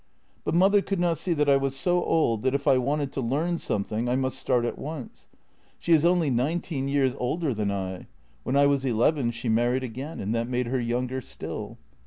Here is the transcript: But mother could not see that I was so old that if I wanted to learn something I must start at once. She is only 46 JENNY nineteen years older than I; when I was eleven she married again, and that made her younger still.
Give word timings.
But 0.43 0.55
mother 0.55 0.81
could 0.81 0.99
not 0.99 1.19
see 1.19 1.33
that 1.33 1.47
I 1.47 1.57
was 1.57 1.75
so 1.75 2.03
old 2.03 2.41
that 2.41 2.55
if 2.55 2.67
I 2.67 2.79
wanted 2.79 3.11
to 3.11 3.21
learn 3.21 3.59
something 3.59 4.09
I 4.09 4.15
must 4.15 4.39
start 4.39 4.65
at 4.65 4.79
once. 4.79 5.27
She 5.77 5.93
is 5.93 6.03
only 6.05 6.29
46 6.29 6.37
JENNY 6.39 6.49
nineteen 6.51 6.87
years 6.87 7.15
older 7.19 7.53
than 7.53 7.69
I; 7.69 8.07
when 8.41 8.55
I 8.55 8.65
was 8.65 8.83
eleven 8.83 9.29
she 9.29 9.47
married 9.47 9.83
again, 9.83 10.19
and 10.19 10.33
that 10.33 10.49
made 10.49 10.65
her 10.65 10.81
younger 10.81 11.21
still. 11.21 11.77